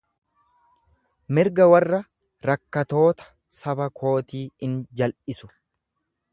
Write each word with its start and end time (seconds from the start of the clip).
Mirga 1.37 1.67
warra 1.73 1.99
rakkatoota 2.51 3.29
saba 3.61 3.89
kootii 4.03 4.43
in 4.69 4.77
jal'isu. 5.03 5.55